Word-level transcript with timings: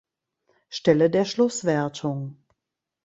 Stelle 0.69 1.11
der 1.11 1.25
Schlusswertung. 1.25 2.43